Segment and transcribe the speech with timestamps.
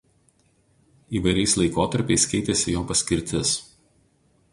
[1.19, 3.53] Įvairiais laikotarpiais keitėsi jo paskirtis.